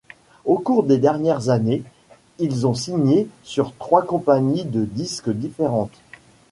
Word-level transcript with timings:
Au 0.45 0.57
cours 0.57 0.81
des 0.81 0.97
dernières 0.97 1.49
années, 1.49 1.83
ils 2.39 2.65
ont 2.65 2.73
signé 2.73 3.27
sur 3.43 3.75
trois 3.75 4.01
compagnies 4.01 4.65
de 4.65 4.83
disque 4.83 5.29
différentes. 5.29 5.95